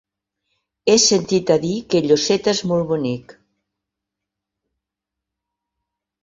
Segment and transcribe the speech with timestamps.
[0.93, 3.37] He sentit a dir que Lloseta és molt bonic.